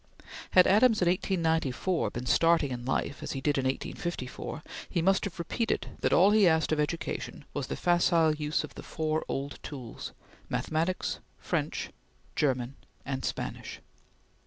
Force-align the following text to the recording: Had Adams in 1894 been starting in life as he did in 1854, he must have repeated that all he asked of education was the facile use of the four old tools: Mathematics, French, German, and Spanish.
Had 0.53 0.65
Adams 0.65 0.99
in 1.03 1.07
1894 1.09 2.09
been 2.09 2.25
starting 2.25 2.71
in 2.71 2.85
life 2.85 3.21
as 3.21 3.33
he 3.33 3.39
did 3.39 3.59
in 3.59 3.65
1854, 3.65 4.63
he 4.89 4.99
must 4.99 5.25
have 5.25 5.37
repeated 5.37 5.89
that 5.99 6.11
all 6.11 6.31
he 6.31 6.47
asked 6.47 6.71
of 6.71 6.79
education 6.79 7.45
was 7.53 7.67
the 7.67 7.75
facile 7.75 8.33
use 8.33 8.63
of 8.63 8.73
the 8.73 8.81
four 8.81 9.23
old 9.27 9.59
tools: 9.61 10.11
Mathematics, 10.49 11.19
French, 11.37 11.91
German, 12.35 12.77
and 13.05 13.23
Spanish. 13.23 13.79